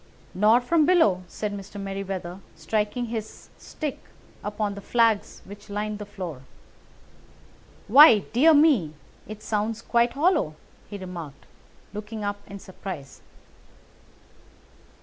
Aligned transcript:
"Nor 0.33 0.61
from 0.61 0.87
below," 0.87 1.21
said 1.27 1.53
Mr. 1.53 1.79
Merryweather, 1.79 2.39
striking 2.55 3.05
his 3.05 3.49
stick 3.59 3.99
upon 4.43 4.73
the 4.73 4.81
flags 4.81 5.43
which 5.45 5.69
lined 5.69 5.99
the 5.99 6.07
floor. 6.07 6.41
"Why, 7.87 8.17
dear 8.33 8.55
me, 8.55 8.95
it 9.27 9.43
sounds 9.43 9.83
quite 9.83 10.13
hollow!" 10.13 10.55
he 10.89 10.97
remarked, 10.97 11.45
looking 11.93 12.23
up 12.23 12.39
in 12.49 12.57
surprise. 12.57 13.21